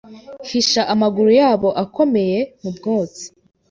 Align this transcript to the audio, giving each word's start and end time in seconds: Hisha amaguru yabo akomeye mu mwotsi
Hisha 0.49 0.81
amaguru 0.93 1.29
yabo 1.39 1.69
akomeye 1.83 2.39
mu 2.61 2.69
mwotsi 2.77 3.25